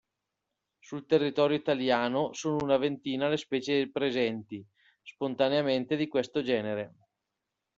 [0.79, 4.67] Sul territorio italiano sono una ventina le specie presenti
[5.03, 6.93] spontaneamente di questo genere.